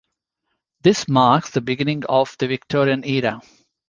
This 0.81 1.07
marks 1.07 1.51
the 1.51 1.61
beginning 1.61 2.05
of 2.09 2.35
the 2.39 2.47
Victorian 2.47 3.03
era. 3.05 3.39